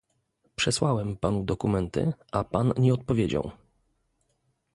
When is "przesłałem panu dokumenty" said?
0.55-2.13